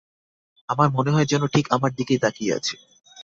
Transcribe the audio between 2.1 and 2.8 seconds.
তাকিয়ে আছে।